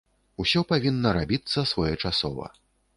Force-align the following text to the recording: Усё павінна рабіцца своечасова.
Усё 0.43 0.63
павінна 0.71 1.13
рабіцца 1.19 1.67
своечасова. 1.75 2.55